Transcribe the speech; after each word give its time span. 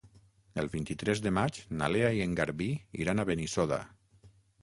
El 0.61 0.69
vint-i-tres 0.75 1.19
de 1.25 1.31
maig 1.39 1.59
na 1.81 1.89
Lena 1.95 2.09
i 2.19 2.23
en 2.25 2.33
Garbí 2.39 2.69
iran 3.05 3.21
a 3.21 3.27
Benissoda. 3.33 3.79